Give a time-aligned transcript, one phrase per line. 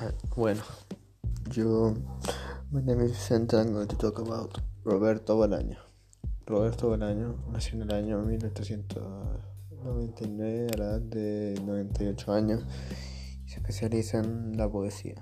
[0.00, 0.62] Ah, bueno,
[1.50, 1.92] yo.
[2.70, 3.56] My name is Vicente.
[3.56, 5.76] I'm going to talk about Roberto Bolaño.
[6.46, 12.64] Roberto Bolaño nació en el año 1899 a la edad de 98 años
[13.44, 15.20] y se especializa en la poesía.